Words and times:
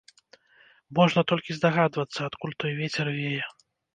Можна 0.99 1.21
толькі 1.33 1.57
здагадвацца, 1.57 2.19
адкуль 2.29 2.57
той 2.63 2.71
вецер 2.83 3.13
вее. 3.19 3.45